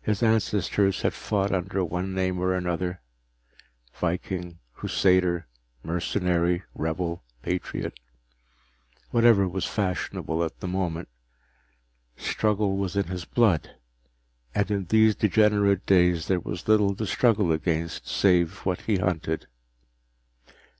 [0.00, 3.00] His ancestors had fought under one name or another
[3.96, 5.48] viking, Crusader,
[5.82, 7.98] mercenary, rebel, patriot,
[9.10, 11.08] whatever was fashionable at the moment.
[12.16, 13.72] Struggle was in his blood,
[14.54, 19.48] and in these degenerate days there was little to struggle against save what he hunted.